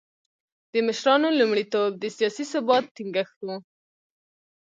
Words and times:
د 0.73 0.75
مشرانو 0.87 1.35
لومړیتوب 1.39 1.91
د 1.97 2.05
سیاسي 2.17 2.45
ثبات 2.51 2.83
ټینګښت 2.95 3.37
و. 3.45 3.47